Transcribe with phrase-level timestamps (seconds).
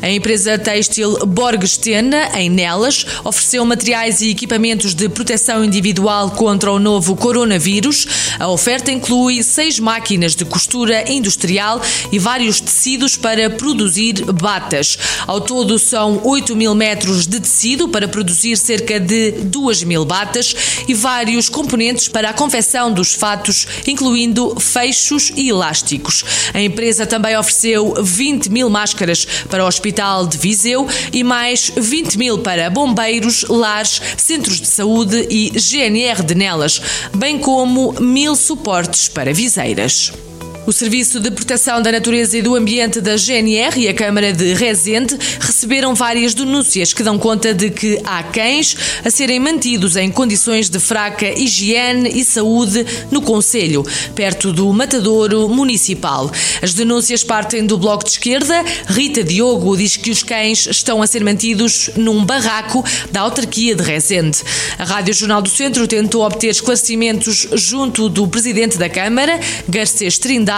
[0.00, 6.78] A empresa têxtil Borgstena, em Nelas, ofereceu materiais e equipamentos de proteção individual contra o
[6.78, 8.06] novo coronavírus.
[8.38, 11.80] A oferta inclui seis máquinas de costura industrial
[12.12, 14.98] e vários tecidos para produzir batas.
[15.26, 20.54] Ao todo, são 8 mil metros de tecido para produzir cerca de 2 mil batas
[20.86, 26.24] e vários componentes para a confecção dos fatos, incluindo fechos e elásticos.
[26.54, 32.18] A empresa também ofereceu 20 mil máscaras para hospitais Hospital de Viseu e mais 20
[32.18, 36.80] mil para bombeiros, lares, centros de saúde e GNR de Nelas,
[37.14, 40.12] bem como mil suportes para viseiras.
[40.66, 44.52] O Serviço de Proteção da Natureza e do Ambiente da GNR e a Câmara de
[44.52, 50.10] Rezende receberam várias denúncias que dão conta de que há cães a serem mantidos em
[50.10, 56.28] condições de fraca higiene e saúde no Conselho, perto do matadouro municipal.
[56.60, 58.64] As denúncias partem do Bloco de Esquerda.
[58.88, 63.84] Rita Diogo diz que os cães estão a ser mantidos num barraco da autarquia de
[63.84, 64.38] Rezende.
[64.80, 69.38] A Rádio Jornal do Centro tentou obter esclarecimentos junto do Presidente da Câmara,
[69.68, 70.55] Garcês Trindade,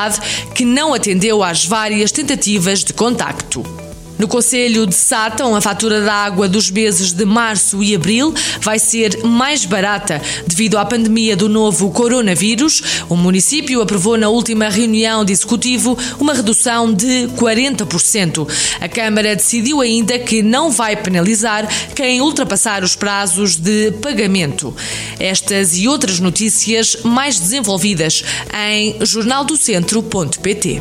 [0.54, 3.87] que não atendeu às várias tentativas de contacto.
[4.18, 8.76] No Conselho de Sátão, a fatura da água dos meses de março e abril vai
[8.78, 13.04] ser mais barata devido à pandemia do novo coronavírus.
[13.08, 18.48] O município aprovou na última reunião de executivo uma redução de 40%.
[18.80, 24.74] A Câmara decidiu ainda que não vai penalizar quem ultrapassar os prazos de pagamento.
[25.20, 30.80] Estas e outras notícias mais desenvolvidas em jornaldocentro.pt.